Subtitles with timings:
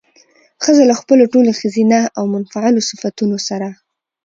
[0.63, 3.67] ښځه له خپلو ټولو ښځينه او منفعلو صفتونو سره